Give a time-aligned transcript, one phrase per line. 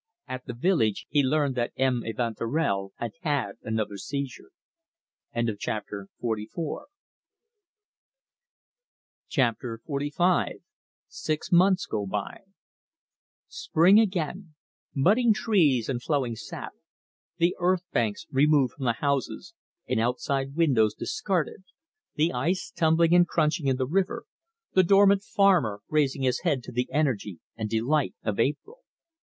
[0.27, 2.01] At the village he learned that M.
[2.03, 4.49] Evanturel had had another seizure.
[5.59, 6.85] CHAPTER XLV.
[11.07, 12.39] SIX MONTHS GO BY
[13.47, 14.55] Spring again
[14.95, 16.71] budding trees and flowing sap;
[17.37, 19.53] the earth banks removed from the houses,
[19.87, 21.61] and outside windows discarded;
[22.15, 24.25] the ice tumbling and crunching in the river;
[24.73, 28.79] the dormant farmer raising his head to the energy and delight of April.